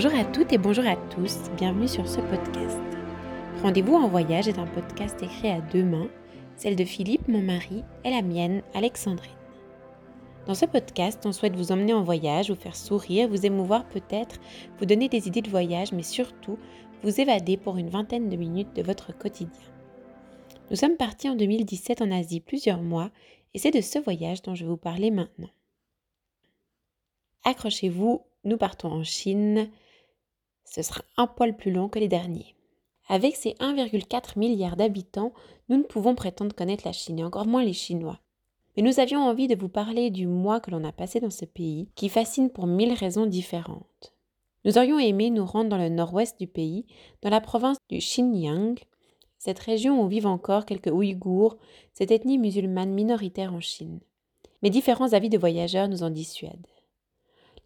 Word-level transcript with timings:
Bonjour 0.00 0.14
à 0.14 0.24
toutes 0.24 0.52
et 0.52 0.58
bonjour 0.58 0.86
à 0.86 0.94
tous, 1.10 1.50
bienvenue 1.56 1.88
sur 1.88 2.08
ce 2.08 2.20
podcast. 2.20 2.78
Rendez-vous 3.64 3.96
en 3.96 4.06
voyage 4.06 4.46
est 4.46 4.60
un 4.60 4.66
podcast 4.68 5.20
écrit 5.20 5.48
à 5.48 5.60
deux 5.60 5.82
mains, 5.82 6.08
celle 6.54 6.76
de 6.76 6.84
Philippe, 6.84 7.26
mon 7.26 7.42
mari, 7.42 7.82
et 8.04 8.10
la 8.10 8.22
mienne, 8.22 8.62
Alexandrine. 8.74 9.32
Dans 10.46 10.54
ce 10.54 10.66
podcast, 10.66 11.26
on 11.26 11.32
souhaite 11.32 11.56
vous 11.56 11.72
emmener 11.72 11.94
en 11.94 12.04
voyage, 12.04 12.48
vous 12.48 12.54
faire 12.54 12.76
sourire, 12.76 13.26
vous 13.26 13.44
émouvoir 13.44 13.88
peut-être, 13.88 14.38
vous 14.78 14.86
donner 14.86 15.08
des 15.08 15.26
idées 15.26 15.42
de 15.42 15.50
voyage, 15.50 15.90
mais 15.90 16.04
surtout 16.04 16.60
vous 17.02 17.20
évader 17.20 17.56
pour 17.56 17.76
une 17.76 17.90
vingtaine 17.90 18.28
de 18.28 18.36
minutes 18.36 18.76
de 18.76 18.82
votre 18.82 19.12
quotidien. 19.12 19.50
Nous 20.70 20.76
sommes 20.76 20.96
partis 20.96 21.28
en 21.28 21.34
2017 21.34 22.02
en 22.02 22.12
Asie 22.12 22.38
plusieurs 22.38 22.82
mois, 22.82 23.10
et 23.52 23.58
c'est 23.58 23.72
de 23.72 23.80
ce 23.80 23.98
voyage 23.98 24.42
dont 24.42 24.54
je 24.54 24.62
vais 24.62 24.70
vous 24.70 24.76
parler 24.76 25.10
maintenant. 25.10 25.50
Accrochez-vous, 27.42 28.22
nous 28.44 28.58
partons 28.58 28.92
en 28.92 29.02
Chine. 29.02 29.68
Ce 30.70 30.82
sera 30.82 31.02
un 31.16 31.26
poil 31.26 31.56
plus 31.56 31.70
long 31.70 31.88
que 31.88 31.98
les 31.98 32.08
derniers. 32.08 32.54
Avec 33.08 33.36
ses 33.36 33.52
1,4 33.54 34.38
milliard 34.38 34.76
d'habitants, 34.76 35.32
nous 35.68 35.78
ne 35.78 35.82
pouvons 35.82 36.14
prétendre 36.14 36.54
connaître 36.54 36.86
la 36.86 36.92
Chine 36.92 37.18
et 37.18 37.24
encore 37.24 37.46
moins 37.46 37.64
les 37.64 37.72
Chinois. 37.72 38.20
Mais 38.76 38.82
nous 38.82 39.00
avions 39.00 39.20
envie 39.20 39.48
de 39.48 39.56
vous 39.56 39.70
parler 39.70 40.10
du 40.10 40.26
mois 40.26 40.60
que 40.60 40.70
l'on 40.70 40.84
a 40.84 40.92
passé 40.92 41.18
dans 41.20 41.30
ce 41.30 41.46
pays, 41.46 41.88
qui 41.94 42.08
fascine 42.08 42.50
pour 42.50 42.66
mille 42.66 42.92
raisons 42.92 43.26
différentes. 43.26 44.14
Nous 44.64 44.76
aurions 44.76 44.98
aimé 44.98 45.30
nous 45.30 45.46
rendre 45.46 45.70
dans 45.70 45.78
le 45.78 45.88
nord-ouest 45.88 46.38
du 46.38 46.46
pays, 46.46 46.84
dans 47.22 47.30
la 47.30 47.40
province 47.40 47.78
du 47.88 47.98
Xinjiang, 47.98 48.74
cette 49.38 49.58
région 49.58 50.02
où 50.02 50.08
vivent 50.08 50.26
encore 50.26 50.66
quelques 50.66 50.92
Ouïghours, 50.92 51.56
cette 51.94 52.10
ethnie 52.10 52.38
musulmane 52.38 52.92
minoritaire 52.92 53.54
en 53.54 53.60
Chine. 53.60 54.00
Mais 54.62 54.70
différents 54.70 55.12
avis 55.12 55.30
de 55.30 55.38
voyageurs 55.38 55.88
nous 55.88 56.02
en 56.02 56.10
dissuadent. 56.10 56.66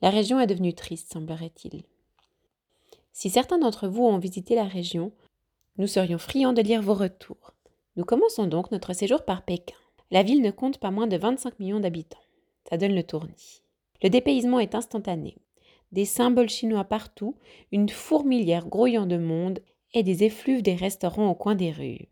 La 0.02 0.10
région 0.10 0.38
est 0.38 0.46
devenue 0.46 0.74
triste, 0.74 1.12
semblerait-il. 1.12 1.82
Si 3.12 3.30
certains 3.30 3.58
d'entre 3.58 3.88
vous 3.88 4.04
ont 4.04 4.18
visité 4.18 4.54
la 4.54 4.64
région, 4.64 5.12
nous 5.76 5.86
serions 5.86 6.18
friands 6.18 6.52
de 6.52 6.62
lire 6.62 6.82
vos 6.82 6.94
retours. 6.94 7.52
Nous 7.96 8.04
commençons 8.04 8.46
donc 8.46 8.70
notre 8.70 8.94
séjour 8.94 9.24
par 9.24 9.42
Pékin. 9.44 9.76
La 10.10 10.22
ville 10.22 10.42
ne 10.42 10.50
compte 10.50 10.78
pas 10.78 10.90
moins 10.90 11.06
de 11.06 11.16
25 11.16 11.58
millions 11.58 11.80
d'habitants. 11.80 12.18
Ça 12.68 12.76
donne 12.76 12.94
le 12.94 13.02
tournis. 13.02 13.62
Le 14.02 14.10
dépaysement 14.10 14.60
est 14.60 14.74
instantané. 14.74 15.36
Des 15.92 16.06
symboles 16.06 16.48
chinois 16.48 16.84
partout, 16.84 17.36
une 17.70 17.88
fourmilière 17.88 18.66
grouillant 18.66 19.06
de 19.06 19.18
monde 19.18 19.60
et 19.92 20.02
des 20.02 20.24
effluves 20.24 20.62
des 20.62 20.74
restaurants 20.74 21.30
au 21.30 21.34
coin 21.34 21.54
des 21.54 21.70
rues. 21.70 22.08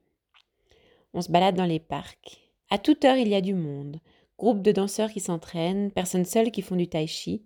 On 1.14 1.22
se 1.22 1.32
balade 1.32 1.56
dans 1.56 1.64
les 1.64 1.80
parcs. 1.80 2.40
À 2.68 2.78
toute 2.78 3.04
heure, 3.04 3.16
il 3.16 3.28
y 3.28 3.34
a 3.34 3.40
du 3.40 3.54
monde. 3.54 4.00
Groupes 4.38 4.62
de 4.62 4.72
danseurs 4.72 5.10
qui 5.10 5.20
s'entraînent, 5.20 5.90
personnes 5.90 6.24
seules 6.24 6.50
qui 6.50 6.62
font 6.62 6.76
du 6.76 6.88
tai 6.88 7.06
chi, 7.06 7.42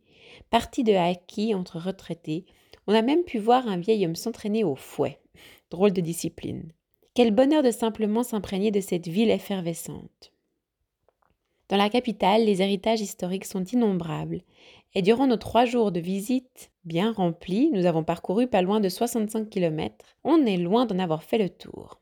Partie 0.50 0.84
de 0.84 0.92
haki 0.92 1.54
entre 1.54 1.78
retraités, 1.78 2.46
on 2.86 2.94
a 2.94 3.02
même 3.02 3.24
pu 3.24 3.38
voir 3.38 3.66
un 3.68 3.76
vieil 3.76 4.04
homme 4.04 4.16
s'entraîner 4.16 4.64
au 4.64 4.74
fouet. 4.74 5.20
Drôle 5.70 5.92
de 5.92 6.00
discipline. 6.00 6.72
Quel 7.14 7.30
bonheur 7.30 7.62
de 7.62 7.70
simplement 7.70 8.22
s'imprégner 8.22 8.70
de 8.70 8.80
cette 8.80 9.08
ville 9.08 9.30
effervescente. 9.30 10.32
Dans 11.68 11.76
la 11.76 11.88
capitale, 11.88 12.44
les 12.44 12.60
héritages 12.60 13.00
historiques 13.00 13.46
sont 13.46 13.64
innombrables, 13.64 14.42
et 14.94 15.02
durant 15.02 15.26
nos 15.26 15.36
trois 15.36 15.64
jours 15.64 15.92
de 15.92 16.00
visite 16.00 16.70
bien 16.84 17.12
remplis, 17.12 17.70
nous 17.72 17.86
avons 17.86 18.04
parcouru 18.04 18.46
pas 18.46 18.62
loin 18.62 18.80
de 18.80 18.88
65 18.88 19.48
km, 19.48 19.94
on 20.24 20.44
est 20.44 20.58
loin 20.58 20.86
d'en 20.86 20.98
avoir 20.98 21.22
fait 21.24 21.38
le 21.38 21.48
tour. 21.48 22.00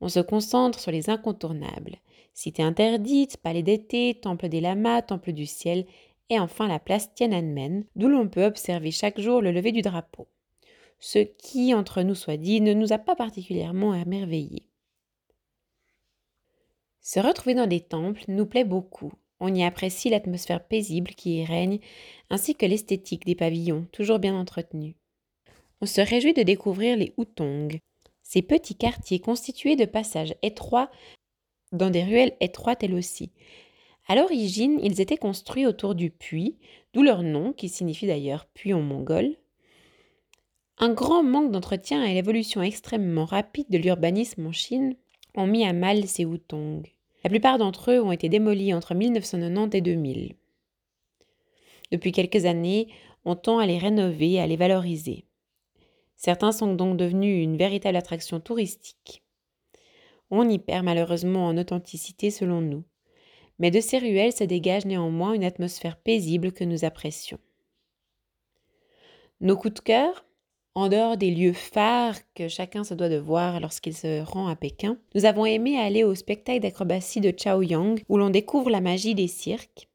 On 0.00 0.08
se 0.08 0.20
concentre 0.20 0.78
sur 0.78 0.90
les 0.90 1.08
incontournables. 1.08 1.96
Cité 2.34 2.62
interdite, 2.62 3.36
palais 3.38 3.62
d'été, 3.62 4.14
temple 4.20 4.48
des 4.48 4.60
lamas, 4.60 5.02
temple 5.02 5.32
du 5.32 5.46
ciel 5.46 5.86
et 6.30 6.38
enfin 6.38 6.68
la 6.68 6.78
place 6.78 7.12
Tiananmen, 7.14 7.84
d'où 7.96 8.08
l'on 8.08 8.28
peut 8.28 8.44
observer 8.44 8.90
chaque 8.90 9.20
jour 9.20 9.40
le 9.40 9.52
lever 9.52 9.72
du 9.72 9.82
drapeau. 9.82 10.28
Ce 10.98 11.18
qui, 11.18 11.74
entre 11.74 12.02
nous 12.02 12.14
soit 12.14 12.36
dit, 12.36 12.60
ne 12.60 12.72
nous 12.72 12.92
a 12.92 12.98
pas 12.98 13.16
particulièrement 13.16 13.94
émerveillés. 13.94 14.68
Se 17.00 17.20
retrouver 17.20 17.54
dans 17.54 17.66
des 17.66 17.80
temples 17.80 18.24
nous 18.28 18.46
plaît 18.46 18.64
beaucoup. 18.64 19.12
On 19.40 19.54
y 19.54 19.62
apprécie 19.62 20.08
l'atmosphère 20.08 20.66
paisible 20.66 21.10
qui 21.10 21.40
y 21.40 21.44
règne, 21.44 21.80
ainsi 22.30 22.54
que 22.54 22.64
l'esthétique 22.64 23.26
des 23.26 23.34
pavillons, 23.34 23.86
toujours 23.92 24.18
bien 24.18 24.34
entretenus. 24.34 24.94
On 25.82 25.86
se 25.86 26.00
réjouit 26.00 26.32
de 26.32 26.42
découvrir 26.42 26.96
les 26.96 27.12
Hutong, 27.18 27.78
ces 28.22 28.40
petits 28.40 28.76
quartiers 28.76 29.20
constitués 29.20 29.76
de 29.76 29.84
passages 29.84 30.34
étroits 30.40 30.90
dans 31.72 31.90
des 31.90 32.04
ruelles 32.04 32.36
étroites 32.40 32.82
elles 32.82 32.94
aussi, 32.94 33.32
à 34.06 34.16
l'origine, 34.16 34.78
ils 34.82 35.00
étaient 35.00 35.16
construits 35.16 35.66
autour 35.66 35.94
du 35.94 36.10
puits, 36.10 36.58
d'où 36.92 37.02
leur 37.02 37.22
nom, 37.22 37.52
qui 37.52 37.68
signifie 37.68 38.06
d'ailleurs 38.06 38.46
puits 38.46 38.74
en 38.74 38.82
mongol. 38.82 39.36
Un 40.78 40.92
grand 40.92 41.22
manque 41.22 41.52
d'entretien 41.52 42.04
et 42.04 42.14
l'évolution 42.14 42.60
extrêmement 42.62 43.24
rapide 43.24 43.66
de 43.70 43.78
l'urbanisme 43.78 44.46
en 44.46 44.52
Chine 44.52 44.96
ont 45.34 45.46
mis 45.46 45.64
à 45.64 45.72
mal 45.72 46.06
ces 46.06 46.24
Hutong. 46.24 46.86
La 47.22 47.30
plupart 47.30 47.56
d'entre 47.56 47.92
eux 47.92 48.02
ont 48.02 48.12
été 48.12 48.28
démolis 48.28 48.74
entre 48.74 48.94
1990 48.94 49.78
et 49.78 49.80
2000. 49.80 50.34
Depuis 51.90 52.12
quelques 52.12 52.44
années, 52.44 52.88
on 53.24 53.36
tend 53.36 53.58
à 53.58 53.66
les 53.66 53.78
rénover 53.78 54.38
à 54.38 54.46
les 54.46 54.56
valoriser. 54.56 55.24
Certains 56.16 56.52
sont 56.52 56.74
donc 56.74 56.98
devenus 56.98 57.42
une 57.42 57.56
véritable 57.56 57.96
attraction 57.96 58.40
touristique. 58.40 59.22
On 60.30 60.48
y 60.48 60.58
perd 60.58 60.84
malheureusement 60.84 61.46
en 61.46 61.56
authenticité 61.56 62.30
selon 62.30 62.60
nous 62.60 62.84
mais 63.58 63.70
de 63.70 63.80
ces 63.80 63.98
ruelles 63.98 64.32
se 64.32 64.44
dégage 64.44 64.84
néanmoins 64.84 65.32
une 65.34 65.44
atmosphère 65.44 65.96
paisible 65.96 66.52
que 66.52 66.64
nous 66.64 66.84
apprécions. 66.84 67.38
Nos 69.40 69.56
coups 69.56 69.74
de 69.74 69.80
cœur, 69.80 70.24
en 70.74 70.88
dehors 70.88 71.16
des 71.16 71.30
lieux 71.30 71.52
phares 71.52 72.18
que 72.34 72.48
chacun 72.48 72.82
se 72.82 72.94
doit 72.94 73.08
de 73.08 73.18
voir 73.18 73.60
lorsqu'il 73.60 73.94
se 73.94 74.22
rend 74.22 74.48
à 74.48 74.56
Pékin, 74.56 74.98
nous 75.14 75.24
avons 75.24 75.46
aimé 75.46 75.78
aller 75.78 76.02
au 76.02 76.14
spectacle 76.14 76.60
d'acrobatie 76.60 77.20
de 77.20 77.30
Chaoyang 77.30 78.00
où 78.08 78.16
l'on 78.16 78.30
découvre 78.30 78.70
la 78.70 78.80
magie 78.80 79.14
des 79.14 79.28
cirques, 79.28 79.88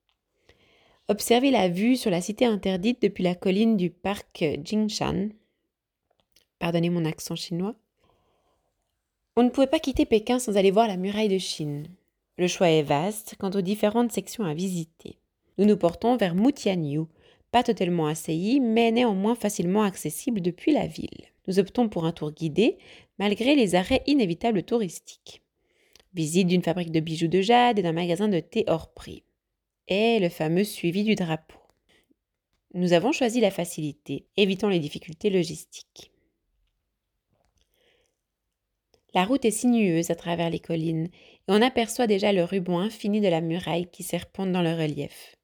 observer 1.10 1.52
la 1.52 1.68
vue 1.68 1.98
sur 1.98 2.12
la 2.12 2.22
cité 2.22 2.46
interdite 2.46 3.02
depuis 3.02 3.24
la 3.24 3.36
colline 3.36 3.76
du 3.76 3.90
parc 3.90 4.46
Jingshan, 4.64 5.30
pardonnez 6.60 6.90
mon 6.90 7.04
accent 7.06 7.36
chinois, 7.36 7.76
on 9.36 9.44
ne 9.44 9.50
pouvait 9.50 9.68
pas 9.68 9.80
quitter 9.80 10.06
Pékin 10.06 10.40
sans 10.40 10.58
aller 10.58 10.72
voir 10.72 10.88
la 10.88 10.98
muraille 10.98 11.30
de 11.30 11.38
Chine. 11.38 11.88
Le 12.40 12.48
choix 12.48 12.70
est 12.70 12.84
vaste 12.84 13.36
quant 13.38 13.50
aux 13.50 13.60
différentes 13.60 14.14
sections 14.14 14.46
à 14.46 14.54
visiter. 14.54 15.18
Nous 15.58 15.66
nous 15.66 15.76
portons 15.76 16.16
vers 16.16 16.36
Mutianyu, 16.36 17.02
pas 17.52 17.64
totalement 17.64 18.08
assailli, 18.08 18.62
mais 18.62 18.92
néanmoins 18.92 19.36
facilement 19.36 19.84
accessible 19.84 20.40
depuis 20.40 20.72
la 20.72 20.88
ville. 20.88 21.26
Nous 21.48 21.60
optons 21.60 21.90
pour 21.90 22.06
un 22.06 22.14
tour 22.14 22.32
guidé, 22.32 22.78
malgré 23.18 23.56
les 23.56 23.76
arrêts 23.76 24.04
inévitables 24.08 24.64
touristiques. 24.64 25.42
Visite 26.14 26.48
d'une 26.48 26.64
fabrique 26.64 26.94
de 26.94 27.02
bijoux 27.02 27.28
de 27.28 27.42
jade 27.42 27.78
et 27.78 27.82
d'un 27.82 27.92
magasin 27.92 28.30
de 28.30 28.40
thé 28.40 28.64
hors 28.68 28.94
prix. 28.94 29.26
Et 29.90 30.20
le 30.20 30.30
fameux 30.30 30.64
suivi 30.64 31.04
du 31.04 31.16
drapeau. 31.16 31.60
Nous 32.74 32.94
avons 32.94 33.12
choisi 33.12 33.42
la 33.42 33.52
facilité, 33.52 34.28
évitant 34.38 34.70
les 34.70 34.80
difficultés 34.80 35.30
logistiques. 35.30 36.14
La 39.14 39.26
route 39.26 39.46
est 39.46 39.52
sinueuse 39.52 40.12
à 40.12 40.16
travers 40.16 40.50
les 40.50 40.60
collines, 40.60 41.08
et 41.08 41.50
on 41.52 41.62
aperçoit 41.62 42.08
déjà 42.08 42.32
le 42.32 42.44
ruban 42.44 42.80
infini 42.80 43.22
de 43.22 43.28
la 43.28 43.42
muraille 43.42 43.90
qui 43.90 44.04
serpente 44.04 44.52
dans 44.52 44.62
le 44.62 44.74
relief. 44.74 45.36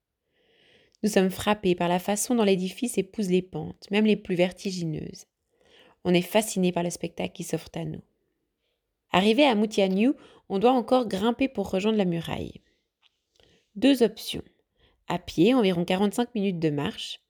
Nous 1.04 1.10
sommes 1.10 1.32
frappés 1.32 1.76
par 1.76 1.88
la 1.88 2.00
façon 2.00 2.36
dont 2.36 2.44
l'édifice 2.44 2.98
épouse 2.98 3.30
les 3.30 3.42
pentes, 3.42 3.90
même 3.92 4.06
les 4.06 4.16
plus 4.16 4.36
vertigineuses. 4.36 5.26
On 6.04 6.14
est 6.14 6.22
fasciné 6.22 6.72
par 6.72 6.84
le 6.84 6.90
spectacle 6.90 7.34
qui 7.34 7.44
s'offre 7.44 7.70
à 7.76 7.86
nous. 7.86 8.02
Arrivé 9.12 9.46
à 9.46 9.56
Mutianyu, 9.56 10.14
on 10.50 10.60
doit 10.60 10.72
encore 10.72 11.08
grimper 11.08 11.48
pour 11.48 11.72
rejoindre 11.72 11.98
la 11.98 12.06
muraille. 12.06 12.62
Deux 13.76 14.04
options. 14.04 14.44
À 15.08 15.20
pied, 15.20 15.54
environ 15.54 15.86
45 15.86 16.34
minutes 16.36 16.60
de 16.60 16.70
marche, 16.70 17.22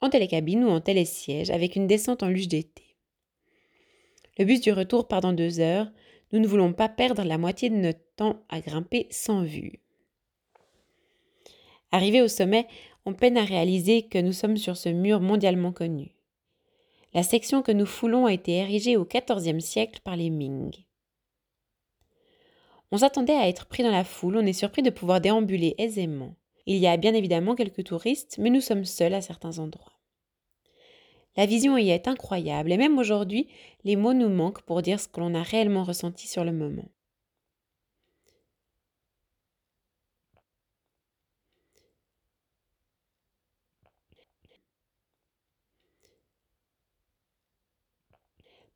en 0.00 0.10
télécabine 0.10 0.64
ou 0.64 0.68
en 0.68 0.80
télésiège, 0.80 1.50
avec 1.50 1.76
une 1.76 1.86
descente 1.86 2.22
en 2.22 2.28
luge 2.28 2.48
d'été. 2.48 2.89
Le 4.40 4.46
bus 4.46 4.62
du 4.62 4.72
retour 4.72 5.06
part 5.06 5.20
dans 5.20 5.34
deux 5.34 5.60
heures. 5.60 5.92
Nous 6.32 6.40
ne 6.40 6.46
voulons 6.46 6.72
pas 6.72 6.88
perdre 6.88 7.24
la 7.24 7.36
moitié 7.36 7.68
de 7.68 7.76
notre 7.76 8.00
temps 8.16 8.42
à 8.48 8.62
grimper 8.62 9.06
sans 9.10 9.42
vue. 9.42 9.80
Arrivé 11.92 12.22
au 12.22 12.28
sommet, 12.28 12.66
on 13.04 13.12
peine 13.12 13.36
à 13.36 13.44
réaliser 13.44 14.04
que 14.04 14.16
nous 14.16 14.32
sommes 14.32 14.56
sur 14.56 14.78
ce 14.78 14.88
mur 14.88 15.20
mondialement 15.20 15.72
connu. 15.72 16.14
La 17.12 17.22
section 17.22 17.60
que 17.60 17.70
nous 17.70 17.84
foulons 17.84 18.24
a 18.24 18.32
été 18.32 18.52
érigée 18.52 18.96
au 18.96 19.04
XIVe 19.04 19.60
siècle 19.60 20.00
par 20.02 20.16
les 20.16 20.30
Ming. 20.30 20.74
On 22.92 22.96
s'attendait 22.96 23.36
à 23.36 23.46
être 23.46 23.66
pris 23.66 23.82
dans 23.82 23.90
la 23.90 24.04
foule, 24.04 24.38
on 24.38 24.46
est 24.46 24.54
surpris 24.54 24.80
de 24.80 24.88
pouvoir 24.88 25.20
déambuler 25.20 25.74
aisément. 25.76 26.34
Il 26.64 26.76
y 26.76 26.86
a 26.86 26.96
bien 26.96 27.12
évidemment 27.12 27.54
quelques 27.54 27.84
touristes, 27.84 28.38
mais 28.38 28.48
nous 28.48 28.62
sommes 28.62 28.86
seuls 28.86 29.12
à 29.12 29.20
certains 29.20 29.58
endroits. 29.58 29.99
La 31.36 31.44
vision 31.44 31.76
y 31.76 31.90
est 31.90 32.06
incroyable 32.06 32.70
et 32.70 32.76
même 32.76 32.96
aujourd'hui, 32.96 33.48
les 33.82 33.96
mots 33.96 34.12
nous 34.14 34.28
manquent 34.28 34.62
pour 34.62 34.80
dire 34.80 35.00
ce 35.00 35.08
que 35.08 35.18
l'on 35.18 35.34
a 35.34 35.42
réellement 35.42 35.82
ressenti 35.82 36.28
sur 36.28 36.44
le 36.44 36.52
moment. 36.52 36.88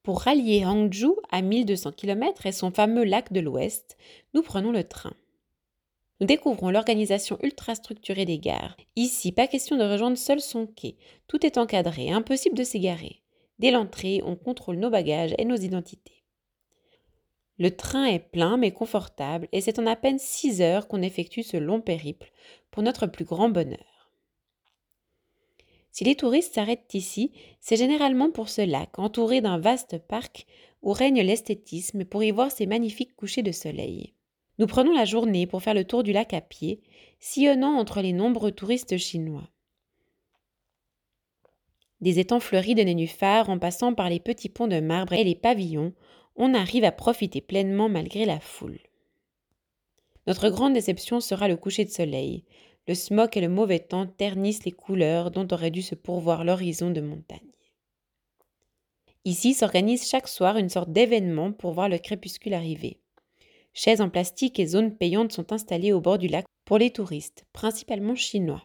Pour 0.04 0.20
rallier 0.20 0.64
Hangzhou 0.64 1.16
à 1.30 1.42
1200 1.42 1.90
km 1.90 2.46
et 2.46 2.52
son 2.52 2.70
fameux 2.70 3.02
lac 3.02 3.32
de 3.32 3.40
l'Ouest, 3.40 3.96
nous 4.32 4.42
prenons 4.42 4.70
le 4.70 4.84
train. 4.84 5.14
Découvrons 6.24 6.70
l'organisation 6.70 7.38
ultra 7.42 7.74
structurée 7.74 8.24
des 8.24 8.38
gares. 8.38 8.78
Ici, 8.96 9.30
pas 9.30 9.46
question 9.46 9.76
de 9.76 9.84
rejoindre 9.84 10.16
seul 10.16 10.40
son 10.40 10.66
quai. 10.66 10.96
Tout 11.28 11.44
est 11.44 11.58
encadré, 11.58 12.10
impossible 12.10 12.56
de 12.56 12.64
s'égarer. 12.64 13.20
Dès 13.58 13.70
l'entrée, 13.70 14.22
on 14.24 14.34
contrôle 14.34 14.78
nos 14.78 14.88
bagages 14.88 15.34
et 15.36 15.44
nos 15.44 15.56
identités. 15.56 16.24
Le 17.58 17.76
train 17.76 18.06
est 18.06 18.20
plein 18.20 18.56
mais 18.56 18.70
confortable 18.70 19.48
et 19.52 19.60
c'est 19.60 19.78
en 19.78 19.86
à 19.86 19.96
peine 19.96 20.18
6 20.18 20.62
heures 20.62 20.88
qu'on 20.88 21.02
effectue 21.02 21.42
ce 21.42 21.58
long 21.58 21.82
périple 21.82 22.32
pour 22.70 22.82
notre 22.82 23.06
plus 23.06 23.26
grand 23.26 23.50
bonheur. 23.50 24.10
Si 25.92 26.04
les 26.04 26.16
touristes 26.16 26.54
s'arrêtent 26.54 26.94
ici, 26.94 27.32
c'est 27.60 27.76
généralement 27.76 28.30
pour 28.30 28.48
ce 28.48 28.62
lac 28.62 28.98
entouré 28.98 29.42
d'un 29.42 29.58
vaste 29.58 29.98
parc 29.98 30.46
où 30.80 30.92
règne 30.92 31.20
l'esthétisme 31.20 32.06
pour 32.06 32.24
y 32.24 32.30
voir 32.30 32.50
ces 32.50 32.64
magnifiques 32.64 33.14
couchers 33.14 33.42
de 33.42 33.52
soleil. 33.52 34.13
Nous 34.58 34.66
prenons 34.66 34.92
la 34.92 35.04
journée 35.04 35.46
pour 35.46 35.62
faire 35.62 35.74
le 35.74 35.84
tour 35.84 36.02
du 36.02 36.12
lac 36.12 36.32
à 36.32 36.40
pied, 36.40 36.80
sillonnant 37.18 37.76
entre 37.76 38.00
les 38.00 38.12
nombreux 38.12 38.52
touristes 38.52 38.96
chinois. 38.96 39.48
Des 42.00 42.18
étangs 42.18 42.40
fleuris 42.40 42.74
de 42.74 42.82
nénuphars 42.82 43.48
en 43.48 43.58
passant 43.58 43.94
par 43.94 44.08
les 44.08 44.20
petits 44.20 44.48
ponts 44.48 44.68
de 44.68 44.80
marbre 44.80 45.14
et 45.14 45.24
les 45.24 45.34
pavillons, 45.34 45.92
on 46.36 46.54
arrive 46.54 46.84
à 46.84 46.92
profiter 46.92 47.40
pleinement 47.40 47.88
malgré 47.88 48.24
la 48.24 48.40
foule. 48.40 48.78
Notre 50.26 50.48
grande 50.48 50.74
déception 50.74 51.20
sera 51.20 51.48
le 51.48 51.56
coucher 51.56 51.84
de 51.84 51.90
soleil. 51.90 52.44
Le 52.86 52.94
smog 52.94 53.36
et 53.36 53.40
le 53.40 53.48
mauvais 53.48 53.78
temps 53.78 54.06
ternissent 54.06 54.64
les 54.64 54.72
couleurs 54.72 55.30
dont 55.30 55.48
aurait 55.50 55.70
dû 55.70 55.82
se 55.82 55.94
pourvoir 55.94 56.44
l'horizon 56.44 56.90
de 56.90 57.00
montagne. 57.00 57.38
Ici 59.24 59.54
s'organise 59.54 60.08
chaque 60.08 60.28
soir 60.28 60.58
une 60.58 60.68
sorte 60.68 60.90
d'événement 60.90 61.52
pour 61.52 61.72
voir 61.72 61.88
le 61.88 61.98
crépuscule 61.98 62.52
arriver. 62.52 63.00
Chaises 63.74 64.00
en 64.00 64.08
plastique 64.08 64.60
et 64.60 64.66
zones 64.66 64.96
payantes 64.96 65.32
sont 65.32 65.52
installées 65.52 65.92
au 65.92 66.00
bord 66.00 66.18
du 66.18 66.28
lac 66.28 66.46
pour 66.64 66.78
les 66.78 66.90
touristes, 66.90 67.44
principalement 67.52 68.14
chinois. 68.14 68.64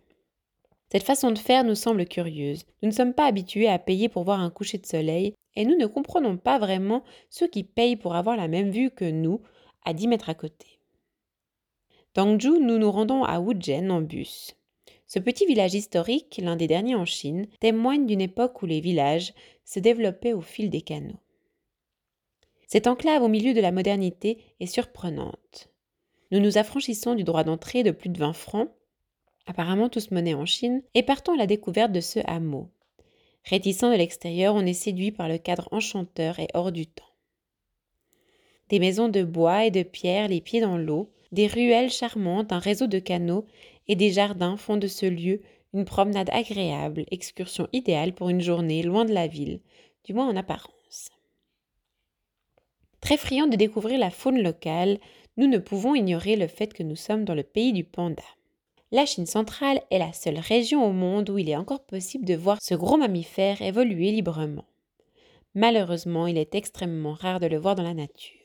Cette 0.92 1.04
façon 1.04 1.32
de 1.32 1.38
faire 1.38 1.64
nous 1.64 1.76
semble 1.76 2.06
curieuse. 2.06 2.64
Nous 2.82 2.90
ne 2.90 2.94
sommes 2.94 3.14
pas 3.14 3.26
habitués 3.26 3.68
à 3.68 3.80
payer 3.80 4.08
pour 4.08 4.24
voir 4.24 4.40
un 4.40 4.50
coucher 4.50 4.78
de 4.78 4.86
soleil 4.86 5.34
et 5.56 5.66
nous 5.66 5.76
ne 5.76 5.88
comprenons 5.88 6.38
pas 6.38 6.60
vraiment 6.60 7.04
ceux 7.30 7.48
qui 7.48 7.64
payent 7.64 7.96
pour 7.96 8.16
avoir 8.16 8.38
la 8.38 8.48
même 8.48 8.70
vue 8.70 8.92
que 8.92 9.06
nous, 9.06 9.42
à 9.84 9.94
10 9.94 10.08
mètres 10.08 10.30
à 10.30 10.36
côté. 10.36 10.80
Dangzhou, 12.16 12.60
nous 12.60 12.78
nous 12.78 12.92
rendons 12.92 13.24
à 13.24 13.40
Wuzhen 13.40 13.92
en 13.92 14.02
bus. 14.02 14.56
Ce 15.08 15.18
petit 15.18 15.46
village 15.46 15.74
historique, 15.74 16.40
l'un 16.42 16.56
des 16.56 16.68
derniers 16.68 16.96
en 16.96 17.06
Chine, 17.06 17.48
témoigne 17.60 18.06
d'une 18.06 18.22
époque 18.22 18.62
où 18.62 18.68
les 18.68 18.80
villages 18.80 19.34
se 19.66 19.80
développaient 19.80 20.34
au 20.34 20.42
fil 20.42 20.70
des 20.70 20.82
canaux. 20.82 21.20
Cette 22.72 22.86
enclave 22.86 23.24
au 23.24 23.30
milieu 23.30 23.56
de 23.56 23.62
la 23.62 23.72
modernité 23.72 24.38
est 24.60 24.68
surprenante. 24.68 25.72
Nous 26.30 26.40
nous 26.40 26.60
affranchissons 26.60 27.16
du 27.16 27.24
droit 27.24 27.44
d'entrée 27.44 27.82
de 27.82 27.90
plus 27.90 28.12
de 28.12 28.20
20 28.20 28.34
francs, 28.34 28.70
apparemment 29.48 29.90
tous 29.90 30.12
monnaie 30.12 30.36
en 30.36 30.46
Chine, 30.46 30.84
et 30.94 31.02
partons 31.02 31.34
à 31.34 31.38
la 31.38 31.48
découverte 31.48 31.92
de 31.92 32.00
ce 32.00 32.20
hameau. 32.26 32.70
Réticent 33.44 33.90
de 33.90 33.98
l'extérieur, 33.98 34.54
on 34.54 34.68
est 34.68 34.74
séduit 34.74 35.12
par 35.12 35.28
le 35.28 35.40
cadre 35.40 35.68
enchanteur 35.72 36.38
et 36.38 36.48
hors 36.54 36.72
du 36.72 36.86
temps. 36.86 37.10
Des 38.70 38.78
maisons 38.78 39.10
de 39.10 39.24
bois 39.24 39.66
et 39.66 39.72
de 39.72 39.82
pierre 39.82 40.28
les 40.28 40.40
pieds 40.40 40.62
dans 40.62 40.78
l'eau, 40.78 41.12
des 41.32 41.48
ruelles 41.48 41.90
charmantes, 41.90 42.52
un 42.52 42.60
réseau 42.60 42.86
de 42.86 43.00
canaux 43.00 43.48
et 43.88 43.96
des 43.96 44.12
jardins 44.12 44.58
font 44.58 44.78
de 44.78 44.88
ce 44.88 45.08
lieu 45.08 45.42
une 45.74 45.86
promenade 45.86 46.30
agréable, 46.32 47.06
excursion 47.10 47.68
idéale 47.74 48.14
pour 48.14 48.30
une 48.30 48.42
journée 48.42 48.84
loin 48.84 49.06
de 49.06 49.14
la 49.14 49.26
ville, 49.26 49.60
du 50.04 50.14
moins 50.14 50.30
en 50.30 50.36
apparence. 50.36 51.10
Très 53.02 53.18
friands 53.18 53.48
de 53.48 53.56
découvrir 53.56 54.00
la 54.00 54.10
faune 54.10 54.42
locale, 54.42 55.00
nous 55.38 55.48
ne 55.48 55.58
pouvons 55.58 55.96
ignorer 55.96 56.36
le 56.36 56.48
fait 56.48 56.74
que 56.74 56.84
nous 56.84 56.96
sommes 56.96 57.26
dans 57.26 57.36
le 57.36 57.44
pays 57.44 57.74
du 57.74 57.84
panda. 57.84 58.24
La 58.92 59.06
Chine 59.06 59.26
centrale 59.26 59.82
est 59.92 60.00
la 60.00 60.14
seule 60.14 60.40
région 60.40 60.86
au 60.86 60.92
monde 60.92 61.30
où 61.30 61.38
il 61.38 61.50
est 61.50 61.56
encore 61.56 61.86
possible 61.86 62.26
de 62.26 62.34
voir 62.34 62.58
ce 62.62 62.74
gros 62.74 62.98
mammifère 62.98 63.62
évoluer 63.62 64.12
librement. 64.12 64.66
Malheureusement, 65.56 66.28
il 66.28 66.38
est 66.38 66.56
extrêmement 66.56 67.14
rare 67.14 67.40
de 67.40 67.48
le 67.48 67.58
voir 67.58 67.76
dans 67.76 67.84
la 67.84 67.94
nature. 67.94 68.40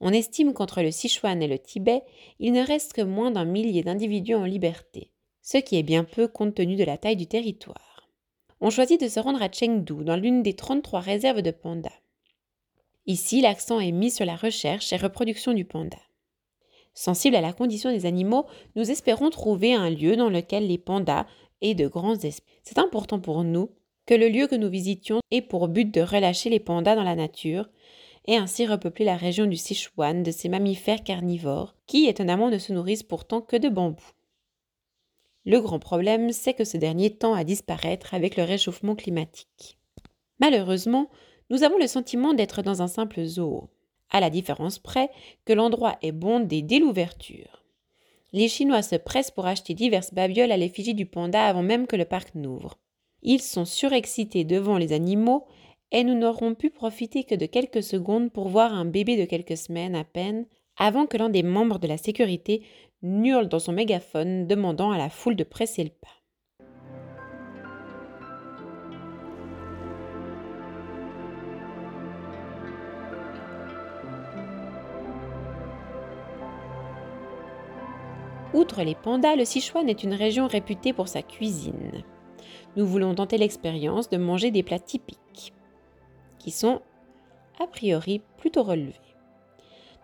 On 0.00 0.12
estime 0.12 0.52
qu'entre 0.52 0.80
le 0.82 0.92
Sichuan 0.92 1.42
et 1.42 1.48
le 1.48 1.58
Tibet, 1.58 2.02
il 2.38 2.52
ne 2.52 2.64
reste 2.64 2.92
que 2.92 3.02
moins 3.02 3.32
d'un 3.32 3.44
millier 3.44 3.82
d'individus 3.82 4.36
en 4.36 4.44
liberté, 4.44 5.10
ce 5.42 5.58
qui 5.58 5.76
est 5.76 5.82
bien 5.82 6.04
peu 6.04 6.28
compte 6.28 6.54
tenu 6.54 6.76
de 6.76 6.84
la 6.84 6.96
taille 6.96 7.16
du 7.16 7.26
territoire. 7.26 8.08
On 8.60 8.70
choisit 8.70 9.00
de 9.00 9.08
se 9.08 9.20
rendre 9.20 9.42
à 9.42 9.50
Chengdu, 9.50 10.04
dans 10.04 10.16
l'une 10.16 10.42
des 10.42 10.54
33 10.54 11.00
réserves 11.00 11.42
de 11.42 11.50
pandas. 11.50 11.90
Ici, 13.08 13.40
l'accent 13.40 13.80
est 13.80 13.90
mis 13.90 14.10
sur 14.10 14.26
la 14.26 14.36
recherche 14.36 14.92
et 14.92 14.98
reproduction 14.98 15.54
du 15.54 15.64
panda. 15.64 15.96
Sensibles 16.92 17.36
à 17.36 17.40
la 17.40 17.54
condition 17.54 17.90
des 17.90 18.04
animaux, 18.04 18.44
nous 18.76 18.90
espérons 18.90 19.30
trouver 19.30 19.72
un 19.72 19.88
lieu 19.88 20.14
dans 20.14 20.28
lequel 20.28 20.66
les 20.66 20.76
pandas 20.76 21.26
aient 21.62 21.74
de 21.74 21.88
grands 21.88 22.18
esprits. 22.18 22.60
C'est 22.64 22.78
important 22.78 23.18
pour 23.18 23.44
nous 23.44 23.70
que 24.04 24.12
le 24.12 24.28
lieu 24.28 24.46
que 24.46 24.56
nous 24.56 24.68
visitions 24.68 25.20
ait 25.30 25.40
pour 25.40 25.68
but 25.68 25.92
de 25.92 26.02
relâcher 26.02 26.50
les 26.50 26.60
pandas 26.60 26.96
dans 26.96 27.02
la 27.02 27.14
nature 27.14 27.70
et 28.26 28.36
ainsi 28.36 28.66
repeupler 28.66 29.06
la 29.06 29.16
région 29.16 29.46
du 29.46 29.56
Sichuan 29.56 30.22
de 30.22 30.30
ces 30.30 30.50
mammifères 30.50 31.02
carnivores 31.02 31.74
qui, 31.86 32.08
étonnamment, 32.08 32.50
ne 32.50 32.58
se 32.58 32.74
nourrissent 32.74 33.02
pourtant 33.02 33.40
que 33.40 33.56
de 33.56 33.70
bambou. 33.70 34.04
Le 35.46 35.62
grand 35.62 35.78
problème, 35.78 36.30
c'est 36.32 36.52
que 36.52 36.64
ce 36.64 36.76
dernier 36.76 37.16
tend 37.16 37.32
à 37.32 37.44
disparaître 37.44 38.12
avec 38.12 38.36
le 38.36 38.42
réchauffement 38.42 38.96
climatique. 38.96 39.78
Malheureusement, 40.40 41.08
nous 41.50 41.62
avons 41.62 41.78
le 41.78 41.86
sentiment 41.86 42.34
d'être 42.34 42.62
dans 42.62 42.82
un 42.82 42.88
simple 42.88 43.24
zoo, 43.24 43.68
à 44.10 44.20
la 44.20 44.30
différence 44.30 44.78
près 44.78 45.10
que 45.44 45.52
l'endroit 45.52 45.98
est 46.02 46.12
bondé 46.12 46.62
dès 46.62 46.78
l'ouverture. 46.78 47.64
Les 48.32 48.48
Chinois 48.48 48.82
se 48.82 48.96
pressent 48.96 49.30
pour 49.30 49.46
acheter 49.46 49.74
diverses 49.74 50.12
babioles 50.12 50.52
à 50.52 50.56
l'effigie 50.56 50.94
du 50.94 51.06
panda 51.06 51.46
avant 51.46 51.62
même 51.62 51.86
que 51.86 51.96
le 51.96 52.04
parc 52.04 52.34
n'ouvre. 52.34 52.78
Ils 53.22 53.40
sont 53.40 53.64
surexcités 53.64 54.44
devant 54.44 54.76
les 54.76 54.92
animaux 54.92 55.46
et 55.90 56.04
nous 56.04 56.14
n'aurons 56.14 56.54
pu 56.54 56.68
profiter 56.68 57.24
que 57.24 57.34
de 57.34 57.46
quelques 57.46 57.82
secondes 57.82 58.30
pour 58.30 58.48
voir 58.48 58.74
un 58.74 58.84
bébé 58.84 59.16
de 59.16 59.24
quelques 59.24 59.56
semaines 59.56 59.96
à 59.96 60.04
peine 60.04 60.46
avant 60.76 61.06
que 61.06 61.16
l'un 61.16 61.30
des 61.30 61.42
membres 61.42 61.78
de 61.78 61.88
la 61.88 61.96
sécurité 61.96 62.62
n'hurle 63.02 63.48
dans 63.48 63.58
son 63.58 63.72
mégaphone 63.72 64.46
demandant 64.46 64.90
à 64.90 64.98
la 64.98 65.08
foule 65.08 65.36
de 65.36 65.44
presser 65.44 65.84
le 65.84 65.90
pas. 65.90 66.17
Outre 78.58 78.82
les 78.82 78.96
pandas, 78.96 79.36
le 79.36 79.44
Sichuan 79.44 79.88
est 79.88 80.02
une 80.02 80.14
région 80.14 80.48
réputée 80.48 80.92
pour 80.92 81.06
sa 81.06 81.22
cuisine. 81.22 82.02
Nous 82.74 82.84
voulons 82.84 83.14
tenter 83.14 83.38
l'expérience 83.38 84.10
de 84.10 84.16
manger 84.16 84.50
des 84.50 84.64
plats 84.64 84.80
typiques, 84.80 85.54
qui 86.40 86.50
sont 86.50 86.82
a 87.60 87.68
priori 87.68 88.20
plutôt 88.36 88.64
relevés. 88.64 89.14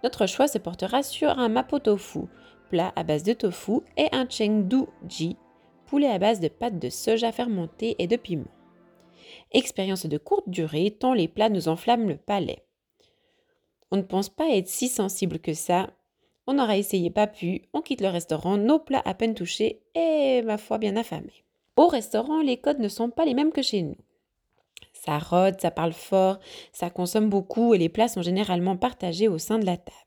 Notre 0.04 0.26
choix 0.26 0.46
se 0.46 0.58
portera 0.58 1.02
sur 1.02 1.30
un 1.30 1.49
mapo 1.49 1.80
tofu, 1.80 2.20
plat 2.70 2.92
à 2.94 3.02
base 3.02 3.25
de 3.25 3.32
tofu, 3.32 3.80
et 3.96 4.06
un 4.12 4.28
chengdu 4.28 4.84
ji, 5.08 5.37
poulet 5.87 6.06
à 6.06 6.20
base 6.20 6.38
de 6.38 6.46
pâte 6.46 6.78
de 6.78 6.90
soja 6.90 7.32
fermentée 7.32 7.96
et 7.99 8.06
de 8.06 8.14
piment. 8.14 8.44
Expérience 9.50 10.06
de 10.06 10.16
courte 10.16 10.49
durée 10.49 10.92
tant 10.92 11.12
les 11.12 11.26
plats 11.26 11.50
nous 11.50 11.66
enflamment 11.66 12.06
le 12.06 12.18
palais. 12.18 12.64
On 13.90 13.96
ne 13.96 14.02
pense 14.02 14.28
pas 14.28 14.50
être 14.50 14.68
si 14.68 14.87
sensible 14.87 15.40
que 15.40 15.54
ça 15.54 15.90
on 16.46 16.58
aura 16.58 16.76
essayé, 16.76 17.10
pas 17.10 17.26
pu, 17.26 17.62
on 17.72 17.80
quitte 17.80 18.00
le 18.00 18.08
restaurant, 18.08 18.56
nos 18.56 18.78
plats 18.78 19.02
à 19.04 19.14
peine 19.14 19.34
touchés 19.34 19.80
et, 19.94 20.42
ma 20.42 20.58
foi, 20.58 20.78
bien 20.78 20.96
affamés. 20.96 21.44
Au 21.76 21.86
restaurant, 21.86 22.40
les 22.40 22.56
codes 22.56 22.78
ne 22.78 22.88
sont 22.88 23.10
pas 23.10 23.24
les 23.24 23.34
mêmes 23.34 23.52
que 23.52 23.62
chez 23.62 23.82
nous. 23.82 23.96
Ça 24.92 25.18
rôde, 25.18 25.60
ça 25.60 25.70
parle 25.70 25.92
fort, 25.92 26.38
ça 26.72 26.90
consomme 26.90 27.28
beaucoup 27.28 27.74
et 27.74 27.78
les 27.78 27.88
plats 27.88 28.08
sont 28.08 28.22
généralement 28.22 28.76
partagés 28.76 29.28
au 29.28 29.38
sein 29.38 29.58
de 29.58 29.66
la 29.66 29.76
table. 29.76 29.98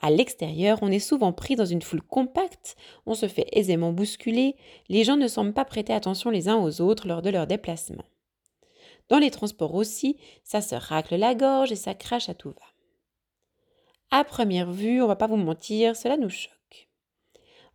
À 0.00 0.10
l'extérieur, 0.10 0.78
on 0.82 0.92
est 0.92 0.98
souvent 0.98 1.32
pris 1.32 1.56
dans 1.56 1.64
une 1.64 1.82
foule 1.82 2.02
compacte, 2.02 2.76
on 3.06 3.14
se 3.14 3.28
fait 3.28 3.48
aisément 3.52 3.92
bousculer, 3.92 4.56
les 4.88 5.04
gens 5.04 5.16
ne 5.16 5.26
semblent 5.28 5.54
pas 5.54 5.64
prêter 5.64 5.92
attention 5.92 6.30
les 6.30 6.48
uns 6.48 6.56
aux 6.56 6.80
autres 6.80 7.08
lors 7.08 7.22
de 7.22 7.30
leur 7.30 7.46
déplacement. 7.46 8.04
Dans 9.08 9.18
les 9.18 9.30
transports 9.30 9.74
aussi, 9.74 10.16
ça 10.44 10.60
se 10.60 10.74
racle 10.74 11.16
la 11.16 11.34
gorge 11.34 11.72
et 11.72 11.76
ça 11.76 11.94
crache 11.94 12.28
à 12.28 12.34
tout 12.34 12.50
va. 12.50 12.75
À 14.10 14.24
première 14.24 14.70
vue, 14.70 15.02
on 15.02 15.06
va 15.06 15.16
pas 15.16 15.26
vous 15.26 15.36
mentir, 15.36 15.96
cela 15.96 16.16
nous 16.16 16.30
choque. 16.30 16.88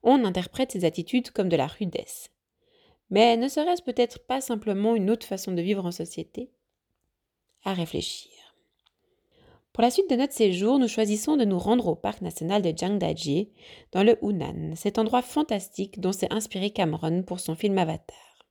On 0.03 0.23
interprète 0.25 0.71
ces 0.71 0.85
attitudes 0.85 1.31
comme 1.31 1.49
de 1.49 1.57
la 1.57 1.67
rudesse. 1.67 2.31
Mais 3.09 3.35
ne 3.37 3.47
serait-ce 3.47 3.83
peut-être 3.83 4.25
pas 4.25 4.41
simplement 4.41 4.95
une 4.95 5.09
autre 5.09 5.27
façon 5.27 5.51
de 5.51 5.61
vivre 5.61 5.85
en 5.85 5.91
société? 5.91 6.49
À 7.63 7.73
réfléchir. 7.73 8.31
Pour 9.73 9.83
la 9.83 9.91
suite 9.91 10.09
de 10.09 10.15
notre 10.15 10.33
séjour, 10.33 10.79
nous 10.79 10.87
choisissons 10.87 11.37
de 11.37 11.45
nous 11.45 11.59
rendre 11.59 11.87
au 11.87 11.95
parc 11.95 12.21
national 12.21 12.61
de 12.61 12.73
Jiangdaji, 12.75 13.49
dans 13.91 14.03
le 14.03 14.17
Hunan, 14.21 14.75
cet 14.75 14.97
endroit 14.97 15.21
fantastique 15.21 15.99
dont 15.99 16.11
s'est 16.11 16.33
inspiré 16.33 16.71
Cameron 16.71 17.23
pour 17.23 17.39
son 17.39 17.55
film 17.55 17.77
Avatar. 17.77 18.47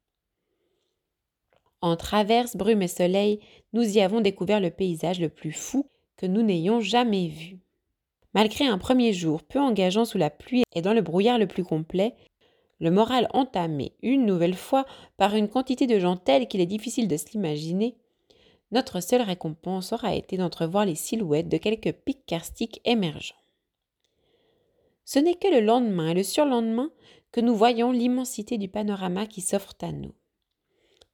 En 1.83 1.97
traverse, 1.97 2.57
brume 2.57 2.83
et 2.83 2.89
soleil, 2.89 3.41
nous 3.73 3.83
y 3.83 4.01
avons 4.01 4.21
découvert 4.21 4.61
le 4.61 4.71
paysage 4.71 5.21
le 5.21 5.31
plus 5.31 5.53
fou 5.53 5.91
que 6.17 6.27
nous 6.27 6.43
n'ayons 6.43 6.81
jamais 6.81 7.29
vu. 7.29 7.59
Malgré 8.35 8.67
un 8.67 8.79
premier 8.79 9.13
jour 9.13 9.43
peu 9.43 9.59
engageant 9.59 10.05
sous 10.05 10.19
la 10.19 10.31
pluie 10.31 10.63
et 10.75 10.83
dans 10.83 10.95
le 10.95 11.03
brouillard 11.03 11.39
le 11.39 11.47
plus 11.47 11.65
complet, 11.65 12.15
le 12.79 12.91
moral 12.91 13.29
entamé 13.35 13.93
une 14.03 14.25
nouvelle 14.25 14.55
fois 14.55 14.87
par 15.17 15.35
une 15.35 15.49
quantité 15.49 15.87
de 15.87 15.99
gens 15.99 16.17
tels 16.17 16.49
qu'il 16.49 16.61
est 16.61 16.67
difficile 16.67 17.09
de 17.09 17.17
se 17.17 17.27
l'imaginer, 17.33 17.97
notre 18.73 19.01
seule 19.01 19.23
récompense 19.23 19.93
aura 19.93 20.15
été 20.15 20.37
d'entrevoir 20.37 20.87
les 20.87 20.95
silhouettes 20.95 21.49
de 21.49 21.57
quelques 21.57 21.93
pics 21.93 22.25
karstiques 22.25 22.81
émergents. 22.85 23.35
Ce 25.05 25.19
n'est 25.19 25.35
que 25.35 25.49
le 25.49 25.61
lendemain 25.61 26.11
et 26.11 26.15
le 26.15 26.23
surlendemain 26.23 26.91
que 27.33 27.41
nous 27.41 27.55
voyons 27.55 27.91
l'immensité 27.91 28.59
du 28.59 28.69
panorama 28.69 29.27
qui 29.27 29.41
s'offre 29.41 29.75
à 29.83 29.91
nous. 29.91 30.15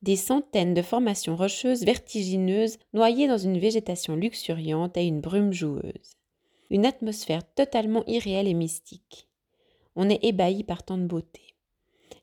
Des 0.03 0.17
centaines 0.17 0.75
de 0.75 0.83
formations 0.83 1.35
rocheuses 1.35 1.85
vertigineuses 1.85 2.79
noyées 2.93 3.27
dans 3.27 3.39
une 3.39 3.59
végétation 3.59 4.17
luxuriante 4.17 4.99
et 4.99 5.07
une 5.07 5.23
brume 5.23 5.53
joueuse. 5.53 6.16
Une 6.71 6.87
atmosphère 6.87 7.43
totalement 7.55 8.05
irréelle 8.07 8.49
et 8.49 8.55
mystique. 8.55 9.29
On 9.95 10.11
est 10.11 10.25
ébahi 10.25 10.65
par 10.65 10.83
tant 10.83 10.99
de 10.99 11.07
beauté. 11.07 11.43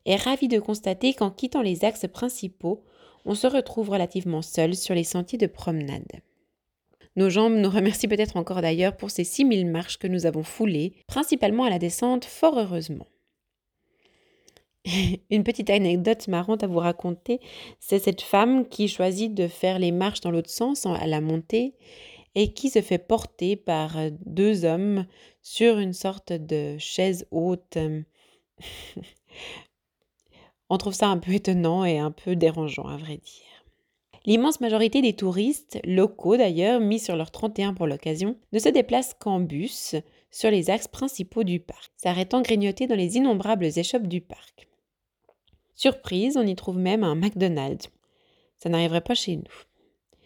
Et 0.06 0.16
ravi 0.16 0.48
de 0.48 0.60
constater 0.60 1.14
qu'en 1.14 1.30
quittant 1.30 1.62
les 1.62 1.84
axes 1.84 2.06
principaux, 2.06 2.84
on 3.24 3.34
se 3.34 3.46
retrouve 3.46 3.90
relativement 3.90 4.42
seul 4.42 4.74
sur 4.74 4.94
les 4.94 5.04
sentiers 5.04 5.38
de 5.38 5.46
promenade. 5.46 6.20
Nos 7.16 7.30
jambes 7.30 7.54
nous 7.54 7.70
remercient 7.70 8.08
peut-être 8.08 8.36
encore 8.36 8.60
d'ailleurs 8.60 8.96
pour 8.96 9.10
ces 9.10 9.24
6000 9.24 9.66
marches 9.66 9.98
que 9.98 10.08
nous 10.08 10.26
avons 10.26 10.42
foulées, 10.42 10.94
principalement 11.06 11.64
à 11.64 11.70
la 11.70 11.78
descente, 11.78 12.24
fort 12.24 12.58
heureusement. 12.58 13.06
Une 15.30 15.44
petite 15.44 15.70
anecdote 15.70 16.28
marrante 16.28 16.64
à 16.64 16.66
vous 16.66 16.80
raconter, 16.80 17.40
c'est 17.78 18.00
cette 18.00 18.20
femme 18.20 18.68
qui 18.68 18.88
choisit 18.88 19.32
de 19.32 19.46
faire 19.46 19.78
les 19.78 19.92
marches 19.92 20.20
dans 20.20 20.30
l'autre 20.30 20.50
sens, 20.50 20.86
à 20.86 21.06
la 21.06 21.20
montée, 21.20 21.74
et 22.34 22.52
qui 22.52 22.70
se 22.70 22.82
fait 22.82 22.98
porter 22.98 23.56
par 23.56 23.96
deux 24.26 24.64
hommes 24.64 25.06
sur 25.42 25.78
une 25.78 25.92
sorte 25.92 26.32
de 26.32 26.76
chaise 26.78 27.26
haute. 27.30 27.78
On 30.70 30.78
trouve 30.78 30.94
ça 30.94 31.08
un 31.08 31.18
peu 31.18 31.32
étonnant 31.32 31.84
et 31.84 31.98
un 31.98 32.10
peu 32.10 32.36
dérangeant, 32.36 32.86
à 32.86 32.96
vrai 32.96 33.18
dire. 33.18 33.54
L'immense 34.26 34.60
majorité 34.60 35.02
des 35.02 35.12
touristes, 35.12 35.78
locaux 35.84 36.38
d'ailleurs, 36.38 36.80
mis 36.80 36.98
sur 36.98 37.14
leur 37.14 37.30
31 37.30 37.74
pour 37.74 37.86
l'occasion, 37.86 38.36
ne 38.52 38.58
se 38.58 38.70
déplacent 38.70 39.14
qu'en 39.14 39.38
bus 39.38 39.96
sur 40.30 40.50
les 40.50 40.70
axes 40.70 40.88
principaux 40.88 41.44
du 41.44 41.60
parc, 41.60 41.92
s'arrêtant 41.96 42.40
grignoter 42.40 42.86
dans 42.86 42.96
les 42.96 43.16
innombrables 43.16 43.66
échoppes 43.78 44.08
du 44.08 44.22
parc. 44.22 44.66
Surprise, 45.74 46.36
on 46.38 46.46
y 46.46 46.56
trouve 46.56 46.78
même 46.78 47.04
un 47.04 47.14
McDonald's. 47.14 47.90
Ça 48.56 48.70
n'arriverait 48.70 49.02
pas 49.02 49.14
chez 49.14 49.36
nous. 49.36 49.42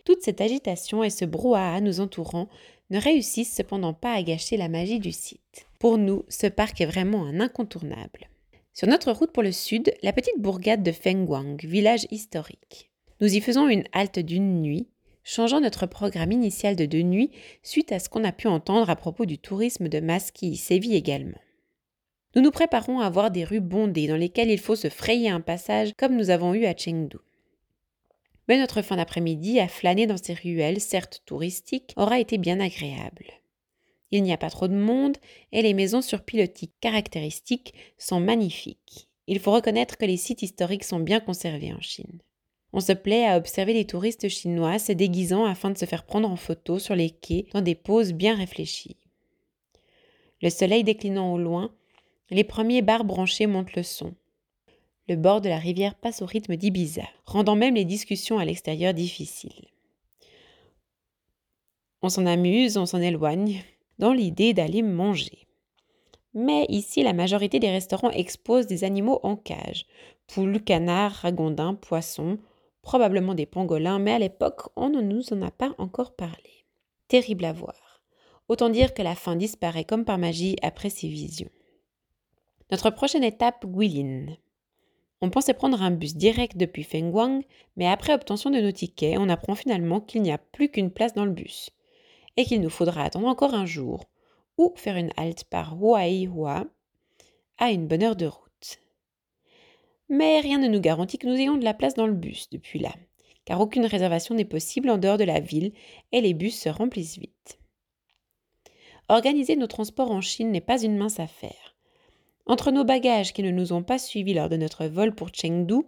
Toute 0.08 0.22
cette 0.22 0.40
agitation 0.40 1.04
et 1.04 1.10
ce 1.10 1.26
brouhaha 1.26 1.82
nous 1.82 2.00
entourant 2.00 2.48
ne 2.88 2.98
réussissent 2.98 3.54
cependant 3.54 3.92
pas 3.92 4.14
à 4.14 4.22
gâcher 4.22 4.56
la 4.56 4.70
magie 4.70 5.00
du 5.00 5.12
site. 5.12 5.66
Pour 5.78 5.98
nous, 5.98 6.24
ce 6.30 6.46
parc 6.46 6.80
est 6.80 6.86
vraiment 6.86 7.26
un 7.26 7.40
incontournable. 7.40 8.30
Sur 8.72 8.88
notre 8.88 9.12
route 9.12 9.32
pour 9.32 9.42
le 9.42 9.52
sud, 9.52 9.92
la 10.02 10.14
petite 10.14 10.38
bourgade 10.40 10.82
de 10.82 10.92
Fengguang, 10.92 11.58
village 11.62 12.06
historique. 12.10 12.90
Nous 13.20 13.36
y 13.36 13.42
faisons 13.42 13.68
une 13.68 13.84
halte 13.92 14.18
d'une 14.18 14.62
nuit, 14.62 14.88
changeant 15.24 15.60
notre 15.60 15.84
programme 15.84 16.32
initial 16.32 16.74
de 16.74 16.86
deux 16.86 17.02
nuits 17.02 17.30
suite 17.62 17.92
à 17.92 17.98
ce 17.98 18.08
qu'on 18.08 18.24
a 18.24 18.32
pu 18.32 18.46
entendre 18.46 18.88
à 18.88 18.96
propos 18.96 19.26
du 19.26 19.36
tourisme 19.36 19.90
de 19.90 20.00
masse 20.00 20.30
qui 20.30 20.48
y 20.48 20.56
sévit 20.56 20.94
également. 20.94 21.36
Nous 22.34 22.40
nous 22.40 22.50
préparons 22.50 23.00
à 23.00 23.10
voir 23.10 23.30
des 23.30 23.44
rues 23.44 23.60
bondées 23.60 24.08
dans 24.08 24.16
lesquelles 24.16 24.50
il 24.50 24.58
faut 24.58 24.74
se 24.74 24.88
frayer 24.88 25.28
un 25.28 25.42
passage 25.42 25.92
comme 25.98 26.16
nous 26.16 26.30
avons 26.30 26.54
eu 26.54 26.64
à 26.64 26.74
Chengdu. 26.74 27.18
Mais 28.48 28.58
notre 28.58 28.82
fin 28.82 28.96
d'après-midi 28.96 29.60
à 29.60 29.68
flâner 29.68 30.06
dans 30.06 30.16
ces 30.16 30.34
ruelles, 30.34 30.80
certes 30.80 31.22
touristiques, 31.26 31.92
aura 31.96 32.18
été 32.18 32.38
bien 32.38 32.60
agréable. 32.60 33.26
Il 34.10 34.22
n'y 34.22 34.32
a 34.32 34.38
pas 34.38 34.50
trop 34.50 34.68
de 34.68 34.74
monde 34.74 35.18
et 35.52 35.60
les 35.60 35.74
maisons 35.74 36.00
sur 36.00 36.22
pilotis 36.22 36.70
caractéristiques 36.80 37.74
sont 37.98 38.20
magnifiques. 38.20 39.08
Il 39.26 39.38
faut 39.38 39.52
reconnaître 39.52 39.98
que 39.98 40.06
les 40.06 40.16
sites 40.16 40.42
historiques 40.42 40.84
sont 40.84 41.00
bien 41.00 41.20
conservés 41.20 41.74
en 41.74 41.80
Chine. 41.82 42.20
On 42.72 42.80
se 42.80 42.92
plaît 42.92 43.26
à 43.26 43.36
observer 43.36 43.74
les 43.74 43.86
touristes 43.86 44.28
chinois 44.28 44.78
se 44.78 44.92
déguisant 44.92 45.44
afin 45.44 45.70
de 45.70 45.76
se 45.78 45.84
faire 45.84 46.04
prendre 46.04 46.30
en 46.30 46.36
photo 46.36 46.78
sur 46.78 46.94
les 46.94 47.10
quais 47.10 47.46
dans 47.52 47.60
des 47.60 47.74
poses 47.74 48.12
bien 48.12 48.34
réfléchies. 48.34 48.96
Le 50.40 50.50
soleil 50.50 50.84
déclinant 50.84 51.32
au 51.32 51.38
loin, 51.38 51.74
les 52.30 52.44
premiers 52.44 52.82
bars 52.82 53.04
branchés 53.04 53.46
montent 53.46 53.74
le 53.74 53.82
son. 53.82 54.14
Le 55.08 55.16
bord 55.16 55.40
de 55.40 55.48
la 55.48 55.58
rivière 55.58 55.94
passe 55.94 56.20
au 56.20 56.26
rythme 56.26 56.56
d'Ibiza, 56.56 57.04
rendant 57.24 57.56
même 57.56 57.74
les 57.74 57.86
discussions 57.86 58.38
à 58.38 58.44
l'extérieur 58.44 58.92
difficiles. 58.92 59.68
On 62.02 62.10
s'en 62.10 62.26
amuse, 62.26 62.76
on 62.76 62.86
s'en 62.86 63.00
éloigne, 63.00 63.62
dans 63.98 64.12
l'idée 64.12 64.52
d'aller 64.52 64.82
manger. 64.82 65.46
Mais 66.34 66.66
ici, 66.68 67.02
la 67.02 67.14
majorité 67.14 67.58
des 67.58 67.70
restaurants 67.70 68.10
exposent 68.10 68.66
des 68.66 68.84
animaux 68.84 69.18
en 69.22 69.36
cage 69.36 69.86
poules, 70.26 70.62
canards, 70.62 71.12
ragondins, 71.12 71.74
poissons, 71.74 72.38
probablement 72.82 73.34
des 73.34 73.46
pangolins, 73.46 73.98
mais 73.98 74.12
à 74.12 74.18
l'époque, 74.18 74.68
on 74.76 74.90
ne 74.90 75.00
nous 75.00 75.32
en 75.32 75.40
a 75.40 75.50
pas 75.50 75.74
encore 75.78 76.14
parlé. 76.14 76.66
Terrible 77.08 77.46
à 77.46 77.52
voir. 77.54 78.02
Autant 78.48 78.68
dire 78.68 78.92
que 78.92 79.02
la 79.02 79.14
faim 79.14 79.36
disparaît 79.36 79.84
comme 79.84 80.04
par 80.04 80.18
magie 80.18 80.56
après 80.62 80.90
ces 80.90 81.08
visions. 81.08 81.48
Notre 82.70 82.90
prochaine 82.90 83.24
étape, 83.24 83.64
Guilin. 83.66 84.26
On 85.20 85.30
pensait 85.30 85.54
prendre 85.54 85.82
un 85.82 85.90
bus 85.90 86.14
direct 86.14 86.56
depuis 86.56 86.84
Fengguang, 86.84 87.42
mais 87.76 87.88
après 87.88 88.14
obtention 88.14 88.50
de 88.50 88.60
nos 88.60 88.70
tickets, 88.70 89.18
on 89.18 89.28
apprend 89.28 89.56
finalement 89.56 90.00
qu'il 90.00 90.22
n'y 90.22 90.30
a 90.30 90.38
plus 90.38 90.70
qu'une 90.70 90.92
place 90.92 91.14
dans 91.14 91.24
le 91.24 91.32
bus 91.32 91.70
et 92.36 92.44
qu'il 92.44 92.60
nous 92.60 92.70
faudra 92.70 93.02
attendre 93.02 93.26
encore 93.26 93.54
un 93.54 93.66
jour 93.66 94.04
ou 94.58 94.72
faire 94.76 94.96
une 94.96 95.12
halte 95.16 95.44
par 95.44 95.76
Huaihua 95.76 96.66
à 97.58 97.72
une 97.72 97.88
bonne 97.88 98.04
heure 98.04 98.16
de 98.16 98.26
route. 98.26 98.80
Mais 100.08 100.40
rien 100.40 100.58
ne 100.58 100.68
nous 100.68 100.80
garantit 100.80 101.18
que 101.18 101.26
nous 101.26 101.34
ayons 101.34 101.56
de 101.56 101.64
la 101.64 101.74
place 101.74 101.94
dans 101.94 102.06
le 102.06 102.14
bus 102.14 102.48
depuis 102.50 102.78
là, 102.78 102.94
car 103.44 103.60
aucune 103.60 103.86
réservation 103.86 104.36
n'est 104.36 104.44
possible 104.44 104.88
en 104.88 104.98
dehors 104.98 105.18
de 105.18 105.24
la 105.24 105.40
ville 105.40 105.72
et 106.12 106.20
les 106.20 106.32
bus 106.32 106.58
se 106.58 106.68
remplissent 106.68 107.18
vite. 107.18 107.58
Organiser 109.08 109.56
nos 109.56 109.66
transports 109.66 110.12
en 110.12 110.20
Chine 110.20 110.52
n'est 110.52 110.60
pas 110.60 110.82
une 110.82 110.96
mince 110.96 111.18
affaire. 111.18 111.77
Entre 112.48 112.70
nos 112.70 112.84
bagages 112.84 113.34
qui 113.34 113.42
ne 113.42 113.50
nous 113.50 113.74
ont 113.74 113.82
pas 113.82 113.98
suivis 113.98 114.32
lors 114.32 114.48
de 114.48 114.56
notre 114.56 114.86
vol 114.86 115.14
pour 115.14 115.28
Chengdu, 115.34 115.82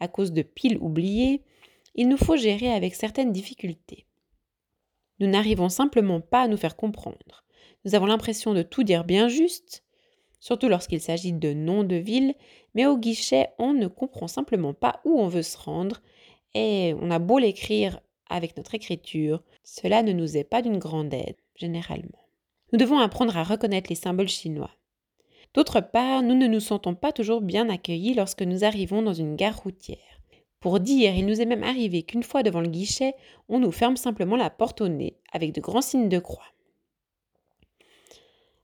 à 0.00 0.08
cause 0.08 0.32
de 0.32 0.42
piles 0.42 0.78
oubliées, 0.80 1.44
il 1.94 2.08
nous 2.08 2.16
faut 2.16 2.36
gérer 2.36 2.72
avec 2.72 2.96
certaines 2.96 3.30
difficultés. 3.30 4.06
Nous 5.20 5.28
n'arrivons 5.28 5.68
simplement 5.68 6.20
pas 6.20 6.42
à 6.42 6.48
nous 6.48 6.56
faire 6.56 6.74
comprendre. 6.74 7.44
Nous 7.84 7.94
avons 7.94 8.06
l'impression 8.06 8.52
de 8.52 8.62
tout 8.62 8.82
dire 8.82 9.04
bien 9.04 9.28
juste, 9.28 9.84
surtout 10.40 10.68
lorsqu'il 10.68 11.00
s'agit 11.00 11.32
de 11.32 11.52
noms 11.52 11.84
de 11.84 11.96
villes, 11.96 12.34
mais 12.74 12.86
au 12.86 12.98
guichet, 12.98 13.50
on 13.58 13.72
ne 13.72 13.86
comprend 13.86 14.26
simplement 14.26 14.74
pas 14.74 15.00
où 15.04 15.20
on 15.20 15.28
veut 15.28 15.42
se 15.42 15.56
rendre, 15.56 16.02
et 16.54 16.94
on 17.00 17.12
a 17.12 17.20
beau 17.20 17.38
l'écrire 17.38 18.00
avec 18.28 18.56
notre 18.56 18.74
écriture, 18.74 19.44
cela 19.62 20.02
ne 20.02 20.12
nous 20.12 20.36
est 20.36 20.44
pas 20.44 20.62
d'une 20.62 20.78
grande 20.78 21.14
aide, 21.14 21.36
généralement. 21.54 22.26
Nous 22.72 22.78
devons 22.78 22.98
apprendre 22.98 23.36
à 23.36 23.44
reconnaître 23.44 23.88
les 23.88 23.94
symboles 23.94 24.28
chinois. 24.28 24.70
D'autre 25.54 25.80
part, 25.80 26.22
nous 26.22 26.34
ne 26.34 26.46
nous 26.46 26.60
sentons 26.60 26.94
pas 26.94 27.12
toujours 27.12 27.40
bien 27.40 27.68
accueillis 27.68 28.14
lorsque 28.14 28.42
nous 28.42 28.64
arrivons 28.64 29.02
dans 29.02 29.12
une 29.12 29.36
gare 29.36 29.62
routière. 29.62 29.98
Pour 30.60 30.80
dire, 30.80 31.14
il 31.14 31.26
nous 31.26 31.40
est 31.40 31.46
même 31.46 31.64
arrivé 31.64 32.04
qu'une 32.04 32.22
fois 32.22 32.42
devant 32.42 32.60
le 32.60 32.68
guichet, 32.68 33.14
on 33.48 33.58
nous 33.58 33.72
ferme 33.72 33.96
simplement 33.96 34.36
la 34.36 34.48
porte 34.48 34.80
au 34.80 34.88
nez, 34.88 35.18
avec 35.32 35.52
de 35.52 35.60
grands 35.60 35.82
signes 35.82 36.08
de 36.08 36.18
croix. 36.18 36.46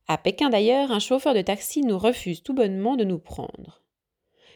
À 0.07 0.17
Pékin 0.17 0.49
d'ailleurs, 0.49 0.93
un 0.93 1.01
chauffeur 1.01 1.35
de 1.35 1.43
taxi 1.43 1.83
nous 1.83 1.99
refuse 1.99 2.43
tout 2.43 2.55
bonnement 2.55 2.97
de 2.97 3.05
nous 3.05 3.19
prendre. 3.19 3.83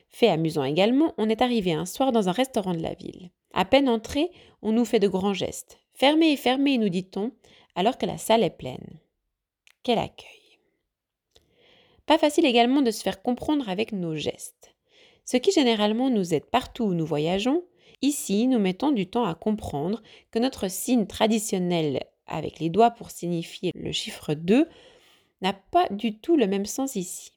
Fait 0.08 0.28
amusant 0.28 0.64
également, 0.64 1.14
on 1.18 1.28
est 1.28 1.42
arrivé 1.42 1.72
un 1.72 1.84
soir 1.84 2.12
dans 2.12 2.28
un 2.28 2.32
restaurant 2.32 2.74
de 2.74 2.82
la 2.82 2.94
ville. 2.94 3.30
À 3.52 3.64
peine 3.64 3.88
entré, 3.88 4.30
on 4.62 4.72
nous 4.72 4.84
fait 4.84 5.00
de 5.00 5.08
grands 5.08 5.34
gestes. 5.34 5.78
Fermez, 5.94 6.36
fermez, 6.36 6.78
nous 6.78 6.88
dit-on, 6.88 7.32
alors 7.74 7.98
que 7.98 8.06
la 8.06 8.18
salle 8.18 8.42
est 8.42 8.50
pleine. 8.50 9.00
Quel 9.82 9.98
accueil. 9.98 10.41
Pas 12.06 12.18
facile 12.18 12.46
également 12.46 12.82
de 12.82 12.90
se 12.90 13.02
faire 13.02 13.22
comprendre 13.22 13.68
avec 13.68 13.92
nos 13.92 14.16
gestes. 14.16 14.74
Ce 15.24 15.36
qui 15.36 15.52
généralement 15.52 16.10
nous 16.10 16.34
aide 16.34 16.46
partout 16.46 16.84
où 16.84 16.94
nous 16.94 17.06
voyageons, 17.06 17.62
ici 18.02 18.46
nous 18.46 18.58
mettons 18.58 18.90
du 18.90 19.06
temps 19.06 19.24
à 19.24 19.34
comprendre 19.34 20.02
que 20.30 20.38
notre 20.38 20.68
signe 20.68 21.06
traditionnel 21.06 22.04
avec 22.26 22.58
les 22.58 22.70
doigts 22.70 22.90
pour 22.90 23.10
signifier 23.10 23.72
le 23.74 23.92
chiffre 23.92 24.34
2 24.34 24.68
n'a 25.42 25.52
pas 25.52 25.88
du 25.90 26.18
tout 26.18 26.36
le 26.36 26.46
même 26.46 26.66
sens 26.66 26.96
ici. 26.96 27.32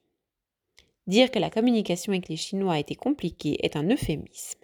Dire 1.08 1.30
que 1.30 1.40
la 1.40 1.52
communication 1.52 2.14
avec 2.14 2.30
les 2.30 2.38
Chinois 2.38 2.74
a 2.74 2.80
été 2.80 2.96
compliquée 2.96 3.64
est 3.64 3.76
un 3.76 3.88
euphémisme. 3.90 4.60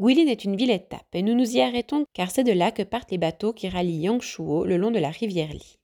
Guilin 0.00 0.28
est 0.28 0.44
une 0.44 0.56
ville-étape 0.56 1.12
et 1.12 1.22
nous 1.22 1.34
nous 1.34 1.56
y 1.56 1.60
arrêtons 1.60 2.06
car 2.14 2.30
c'est 2.30 2.44
de 2.44 2.52
là 2.52 2.70
que 2.70 2.82
partent 2.82 3.10
les 3.10 3.18
bateaux 3.18 3.52
qui 3.52 3.68
rallient 3.68 4.02
Yangshuo 4.02 4.64
le 4.64 4.76
long 4.76 4.90
de 4.90 4.98
la 4.98 5.10
rivière 5.10 5.52
Li. 5.52 5.77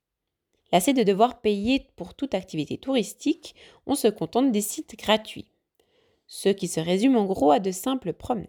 Lassé 0.75 0.93
de 0.93 1.04
devoir 1.04 1.40
payer 1.40 1.87
pour 1.97 2.12
toute 2.12 2.35
activité 2.35 2.76
touristique, 2.76 3.54
on 3.87 3.95
se 3.95 4.09
contente 4.09 4.52
des 4.52 4.61
sites 4.61 4.99
gratuits 4.99 5.47
ce 6.26 6.49
qui 6.49 6.66
se 6.66 6.81
résume 6.81 7.16
en 7.16 7.26
gros 7.26 7.52
à 7.52 7.61
de 7.61 7.71
simples 7.71 8.12
promenades. 8.12 8.49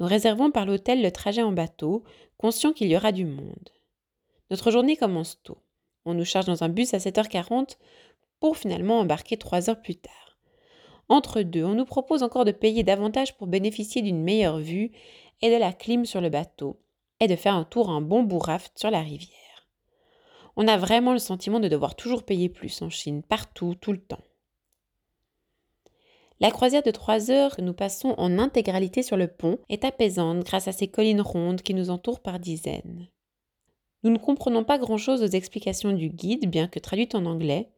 Nous 0.00 0.06
réservons 0.06 0.50
par 0.50 0.66
l'hôtel 0.66 1.00
le 1.00 1.12
trajet 1.12 1.42
en 1.42 1.52
bateau, 1.52 2.02
conscient 2.38 2.72
qu'il 2.72 2.88
y 2.88 2.96
aura 2.96 3.12
du 3.12 3.24
monde. 3.24 3.70
Notre 4.50 4.72
journée 4.72 4.96
commence 4.96 5.40
tôt. 5.44 5.58
On 6.04 6.14
nous 6.14 6.24
charge 6.24 6.46
dans 6.46 6.64
un 6.64 6.68
bus 6.68 6.92
à 6.92 6.98
7h40 6.98 7.76
pour 8.40 8.56
finalement 8.56 8.98
embarquer 8.98 9.36
3 9.36 9.70
heures 9.70 9.80
plus 9.80 9.94
tard. 9.94 10.38
Entre 11.08 11.42
deux, 11.42 11.64
on 11.64 11.74
nous 11.74 11.84
propose 11.84 12.24
encore 12.24 12.44
de 12.44 12.50
payer 12.52 12.82
davantage 12.82 13.36
pour 13.36 13.46
bénéficier 13.46 14.02
d'une 14.02 14.24
meilleure 14.24 14.58
vue 14.58 14.90
et 15.40 15.50
de 15.50 15.56
la 15.56 15.72
clim 15.72 16.04
sur 16.04 16.20
le 16.20 16.30
bateau, 16.30 16.80
et 17.20 17.28
de 17.28 17.36
faire 17.36 17.54
un 17.54 17.64
tour 17.64 17.88
en 17.88 18.02
bon 18.02 18.24
bout 18.24 18.40
raft 18.40 18.76
sur 18.76 18.90
la 18.90 19.02
rivière. 19.02 19.47
On 20.60 20.66
a 20.66 20.76
vraiment 20.76 21.12
le 21.12 21.20
sentiment 21.20 21.60
de 21.60 21.68
devoir 21.68 21.94
toujours 21.94 22.24
payer 22.24 22.48
plus 22.48 22.82
en 22.82 22.90
Chine, 22.90 23.22
partout, 23.22 23.76
tout 23.80 23.92
le 23.92 24.00
temps. 24.00 24.24
La 26.40 26.50
croisière 26.50 26.82
de 26.82 26.90
trois 26.90 27.30
heures 27.30 27.54
que 27.54 27.62
nous 27.62 27.74
passons 27.74 28.16
en 28.18 28.40
intégralité 28.40 29.04
sur 29.04 29.16
le 29.16 29.28
pont 29.28 29.60
est 29.68 29.84
apaisante 29.84 30.40
grâce 30.40 30.66
à 30.66 30.72
ces 30.72 30.88
collines 30.88 31.20
rondes 31.20 31.62
qui 31.62 31.74
nous 31.74 31.90
entourent 31.90 32.18
par 32.18 32.40
dizaines. 32.40 33.06
Nous 34.02 34.10
ne 34.10 34.18
comprenons 34.18 34.64
pas 34.64 34.78
grand-chose 34.78 35.22
aux 35.22 35.26
explications 35.26 35.92
du 35.92 36.08
guide, 36.08 36.50
bien 36.50 36.66
que 36.66 36.80
traduites 36.80 37.14
en 37.14 37.26
anglais. 37.26 37.70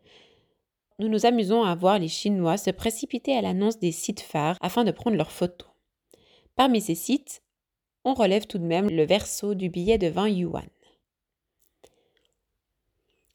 Nous 0.99 1.08
nous 1.08 1.26
amusons 1.26 1.62
à 1.62 1.75
voir 1.75 1.99
les 1.99 2.08
Chinois 2.08 2.56
se 2.56 2.70
précipiter 2.70 3.37
à 3.37 3.42
l'annonce 3.42 3.78
des 3.78 3.92
sites 3.92 4.20
phares 4.20 4.56
afin 4.62 4.84
de 4.84 4.90
prendre 4.90 5.18
leurs 5.18 5.32
photos. 5.32 5.68
Parmi 6.56 6.80
ces 6.80 6.94
sites, 6.94 7.42
on 8.06 8.14
relève 8.14 8.46
tout 8.46 8.58
de 8.58 8.64
même 8.64 8.88
le 8.88 9.04
verso 9.04 9.54
du 9.54 9.68
billet 9.68 9.99
de 9.99 10.06
20 10.06 10.28
yuan. 10.28 10.66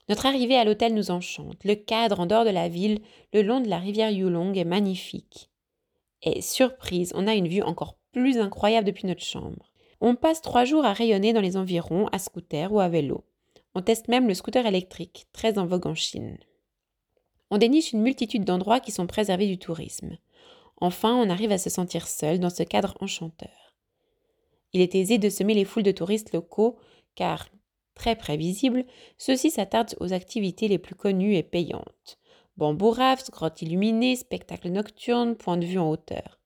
Notre 0.08 0.28
arrivée 0.28 0.56
à 0.56 0.64
l'hôtel 0.64 0.94
nous 0.94 1.10
enchante. 1.10 1.64
Le 1.64 1.74
cadre 1.76 2.20
en 2.20 2.26
dehors 2.26 2.46
de 2.46 2.52
la 2.52 2.70
ville, 2.70 3.00
le 3.34 3.42
long 3.42 3.60
de 3.60 3.70
la 3.70 3.80
rivière 3.80 4.12
Yulong, 4.12 4.54
est 4.54 4.64
magnifique. 4.64 5.50
Et 6.22 6.42
surprise, 6.42 7.12
on 7.16 7.28
a 7.28 7.34
une 7.34 7.48
vue 7.48 7.64
encore 7.64 7.98
plus 8.12 8.38
incroyable 8.38 8.88
depuis 8.88 9.08
notre 9.08 9.24
chambre. 9.24 9.72
On 10.02 10.16
passe 10.16 10.42
trois 10.42 10.66
jours 10.66 10.86
à 10.86 10.94
rayonner 10.94 11.34
dans 11.34 11.42
les 11.42 11.58
environs 11.58 12.08
à 12.12 12.20
scooter 12.20 12.72
ou 12.72 12.80
à 12.80 12.90
vélo. 12.90 13.24
On 13.74 13.82
teste 13.82 14.08
même 14.08 14.28
le 14.28 14.34
scooter 14.34 14.66
électrique, 14.66 15.26
très 15.34 15.58
en 15.58 15.66
vogue 15.66 15.88
en 15.88 15.96
Chine. 15.96 16.38
On 17.50 17.58
déniche 17.58 17.94
une 17.94 18.02
multitude 18.02 18.46
d'endroits 18.46 18.80
qui 18.80 18.92
sont 18.92 19.08
préservés 19.08 19.48
du 19.48 19.58
tourisme. 19.58 20.18
Enfin, 20.82 21.16
on 21.16 21.30
arrive 21.30 21.52
à 21.52 21.58
se 21.58 21.70
sentir 21.70 22.08
seul 22.08 22.40
dans 22.40 22.50
ce 22.50 22.64
cadre 22.64 22.96
enchanteur. 23.00 23.76
Il 24.74 24.82
est 24.82 24.96
aisé 24.96 25.18
de 25.18 25.30
semer 25.30 25.54
les 25.54 25.66
foules 25.66 25.84
de 25.84 25.92
touristes 25.92 26.34
locaux, 26.34 26.78
car 27.16 27.48
Très 27.96 28.16
prévisible, 28.16 28.86
ceux-ci 29.18 29.50
s'attardent 29.50 29.96
aux 30.00 30.14
activités 30.14 30.68
les 30.68 30.78
plus 30.78 30.96
connues 30.96 31.36
et 31.36 31.44
payantes. 31.44 32.20
Bamboo 32.58 32.92
rafts, 32.92 33.32
grottes 33.32 33.62
illuminées, 33.62 34.16
spectacles 34.16 34.70
nocturnes, 34.70 35.36
points 35.36 35.58
de 35.58 35.66
vue 35.66 35.80
en 35.80 35.90
hauteur. 35.90 36.40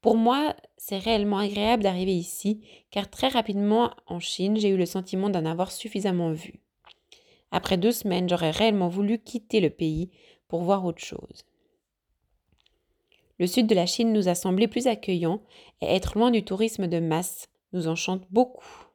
Pour 0.00 0.16
moi, 0.16 0.54
c'est 0.76 0.98
réellement 0.98 1.38
agréable 1.38 1.82
d'arriver 1.82 2.14
ici, 2.14 2.60
car 2.90 3.10
très 3.10 3.28
rapidement 3.28 3.90
en 4.06 4.20
Chine, 4.20 4.56
j'ai 4.56 4.68
eu 4.68 4.76
le 4.76 4.86
sentiment 4.86 5.30
d'en 5.30 5.44
avoir 5.44 5.72
suffisamment 5.72 6.30
vu. 6.30 6.60
Après 7.50 7.76
deux 7.76 7.92
semaines, 7.92 8.28
j'aurais 8.28 8.50
réellement 8.50 8.88
voulu 8.88 9.18
quitter 9.18 9.60
le 9.60 9.70
pays 9.70 10.10
pour 10.46 10.62
voir 10.62 10.84
autre 10.84 11.02
chose. 11.02 11.44
Le 13.38 13.46
sud 13.46 13.66
de 13.66 13.74
la 13.74 13.86
Chine 13.86 14.12
nous 14.12 14.28
a 14.28 14.34
semblé 14.34 14.68
plus 14.68 14.86
accueillant 14.86 15.42
et 15.80 15.86
être 15.86 16.16
loin 16.16 16.30
du 16.30 16.44
tourisme 16.44 16.86
de 16.86 17.00
masse 17.00 17.48
nous 17.72 17.88
enchante 17.88 18.22
beaucoup 18.30 18.85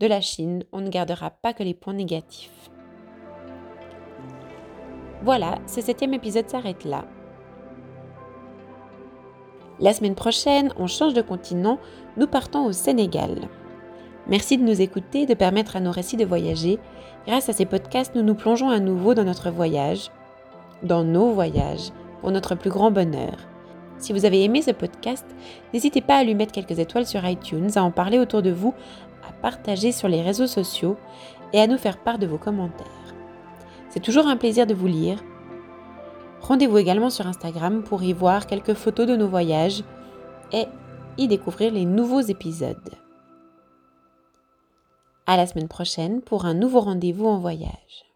de 0.00 0.06
la 0.06 0.22
Chine, 0.22 0.64
on 0.72 0.80
ne 0.80 0.88
gardera 0.88 1.30
pas 1.30 1.52
que 1.52 1.62
les 1.62 1.74
points 1.74 1.92
négatifs. 1.92 2.70
Voilà, 5.22 5.58
ce 5.66 5.82
septième 5.82 6.14
épisode 6.14 6.48
s'arrête 6.48 6.84
là. 6.84 7.04
La 9.78 9.92
semaine 9.92 10.14
prochaine, 10.14 10.72
on 10.78 10.86
change 10.86 11.12
de 11.12 11.20
continent, 11.20 11.78
nous 12.16 12.26
partons 12.26 12.64
au 12.64 12.72
Sénégal. 12.72 13.48
Merci 14.26 14.56
de 14.56 14.64
nous 14.64 14.80
écouter, 14.80 15.26
de 15.26 15.34
permettre 15.34 15.76
à 15.76 15.80
nos 15.80 15.90
récits 15.90 16.16
de 16.16 16.24
voyager. 16.24 16.78
Grâce 17.26 17.50
à 17.50 17.52
ces 17.52 17.66
podcasts, 17.66 18.14
nous 18.14 18.22
nous 18.22 18.34
plongeons 18.34 18.70
à 18.70 18.80
nouveau 18.80 19.12
dans 19.14 19.24
notre 19.24 19.50
voyage, 19.50 20.10
dans 20.82 21.04
nos 21.04 21.32
voyages, 21.32 21.90
pour 22.22 22.30
notre 22.30 22.54
plus 22.54 22.70
grand 22.70 22.90
bonheur. 22.90 23.36
Si 23.98 24.14
vous 24.14 24.24
avez 24.24 24.42
aimé 24.44 24.62
ce 24.62 24.70
podcast, 24.70 25.26
n'hésitez 25.74 26.00
pas 26.00 26.16
à 26.16 26.24
lui 26.24 26.34
mettre 26.34 26.52
quelques 26.52 26.78
étoiles 26.78 27.06
sur 27.06 27.26
iTunes, 27.26 27.68
à 27.76 27.82
en 27.82 27.90
parler 27.90 28.18
autour 28.18 28.40
de 28.40 28.50
vous, 28.50 28.72
partager 29.42 29.92
sur 29.92 30.08
les 30.08 30.22
réseaux 30.22 30.46
sociaux 30.46 30.96
et 31.52 31.60
à 31.60 31.66
nous 31.66 31.78
faire 31.78 31.98
part 31.98 32.18
de 32.18 32.26
vos 32.26 32.38
commentaires. 32.38 32.86
C'est 33.88 34.00
toujours 34.00 34.26
un 34.26 34.36
plaisir 34.36 34.66
de 34.66 34.74
vous 34.74 34.86
lire. 34.86 35.22
Rendez-vous 36.40 36.78
également 36.78 37.10
sur 37.10 37.26
Instagram 37.26 37.82
pour 37.82 38.02
y 38.02 38.12
voir 38.12 38.46
quelques 38.46 38.74
photos 38.74 39.06
de 39.06 39.16
nos 39.16 39.28
voyages 39.28 39.82
et 40.52 40.66
y 41.18 41.28
découvrir 41.28 41.72
les 41.72 41.84
nouveaux 41.84 42.20
épisodes. 42.20 42.94
À 45.26 45.36
la 45.36 45.46
semaine 45.46 45.68
prochaine 45.68 46.22
pour 46.22 46.44
un 46.44 46.54
nouveau 46.54 46.80
rendez-vous 46.80 47.26
en 47.26 47.38
voyage. 47.38 48.09